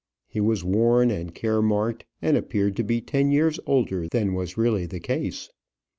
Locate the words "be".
2.83-3.01